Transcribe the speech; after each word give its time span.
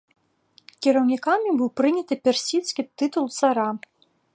Кіраўнікамі 0.85 1.49
быў 1.61 1.69
прыняты 1.83 2.13
персідскі 2.25 2.81
тытул 3.01 3.25
цара. 3.41 3.67